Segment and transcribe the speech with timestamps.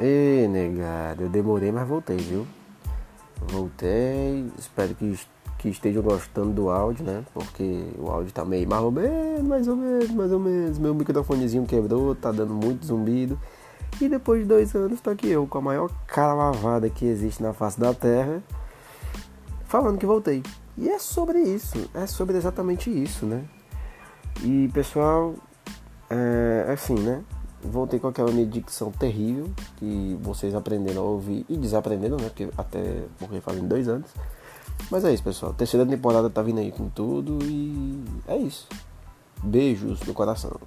[0.00, 2.46] Ei, negado, eu demorei, mas voltei, viu?
[3.48, 5.18] Voltei, espero que,
[5.58, 7.24] que estejam gostando do áudio, né?
[7.34, 10.78] Porque o áudio tá meio mais ou menos, mais ou menos, mais ou menos.
[10.78, 13.38] Meu microfonezinho quebrou, tá dando muito zumbido.
[14.00, 17.42] E depois de dois anos, tô aqui eu, com a maior cara lavada que existe
[17.42, 18.42] na face da Terra,
[19.66, 20.42] falando que voltei.
[20.76, 23.44] E é sobre isso, é sobre exatamente isso, né?
[24.42, 25.34] E pessoal,
[26.08, 27.22] é assim, né?
[27.62, 32.28] Voltei com aquela minha dicção terrível que vocês aprenderam a ouvir e desaprenderam, né?
[32.28, 34.10] Porque até porque fazem dois anos.
[34.90, 35.54] Mas é isso, pessoal.
[35.54, 38.68] terceira temporada tá vindo aí com tudo e é isso.
[39.42, 40.60] Beijos no coração.